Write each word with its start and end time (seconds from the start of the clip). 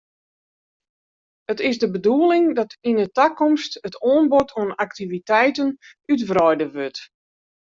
It 1.53 1.59
is 1.69 1.77
de 1.81 1.89
bedoeling 1.95 2.49
dat 2.59 2.73
yn 2.89 2.97
'e 3.01 3.07
takomst 3.19 3.71
it 3.87 3.95
oanbod 4.09 4.49
oan 4.59 4.71
aktiviteiten 4.85 5.69
útwreide 6.11 6.67
wurdt. 6.75 6.99